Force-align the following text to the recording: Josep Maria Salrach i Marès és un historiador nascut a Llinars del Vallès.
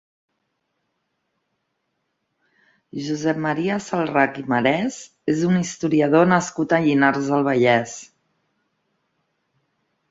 Josep 3.09 3.41
Maria 3.45 3.77
Salrach 3.89 4.41
i 4.43 4.47
Marès 4.55 4.99
és 5.35 5.45
un 5.51 5.61
historiador 5.61 6.27
nascut 6.33 6.75
a 6.79 6.83
Llinars 6.89 7.31
del 7.35 7.49
Vallès. 7.51 7.97